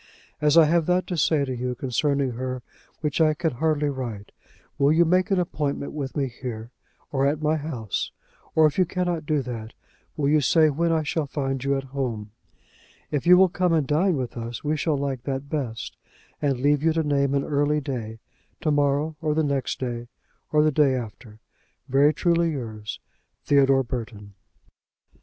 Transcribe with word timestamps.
As 0.41 0.57
I 0.57 0.65
have 0.65 0.87
that 0.87 1.05
to 1.05 1.15
say 1.15 1.45
to 1.45 1.55
you 1.55 1.75
concerning 1.75 2.31
her 2.31 2.63
which 3.01 3.21
I 3.21 3.35
can 3.35 3.51
hardly 3.51 3.87
write, 3.89 4.31
will 4.79 4.91
you 4.91 5.05
make 5.05 5.29
an 5.29 5.39
appointment 5.39 5.91
with 5.93 6.17
me 6.17 6.27
here, 6.27 6.71
or 7.11 7.27
at 7.27 7.39
my 7.39 7.55
house? 7.55 8.11
Or, 8.55 8.65
if 8.65 8.79
you 8.79 8.85
cannot 8.87 9.27
do 9.27 9.43
that, 9.43 9.73
will 10.17 10.27
you 10.27 10.41
say 10.41 10.71
when 10.71 10.91
I 10.91 11.03
shall 11.03 11.27
find 11.27 11.63
you 11.63 11.77
at 11.77 11.83
home? 11.93 12.31
If 13.11 13.27
you 13.27 13.37
will 13.37 13.47
come 13.47 13.73
and 13.73 13.85
dine 13.85 14.17
with 14.17 14.37
us 14.37 14.63
we 14.63 14.75
shall 14.75 14.97
like 14.97 15.21
that 15.25 15.51
best, 15.51 15.95
and 16.41 16.59
leave 16.61 16.81
you 16.81 16.93
to 16.93 17.03
name 17.03 17.35
an 17.35 17.43
early 17.43 17.79
day: 17.79 18.17
to 18.61 18.71
morrow, 18.71 19.17
or 19.21 19.35
the 19.35 19.43
next 19.43 19.79
day, 19.79 20.07
or 20.51 20.63
the 20.63 20.71
day 20.71 20.95
after. 20.95 21.37
Very 21.87 22.11
truly 22.11 22.49
yours, 22.53 22.99
THEODORE 23.45 23.83
BURTON. 23.83 24.33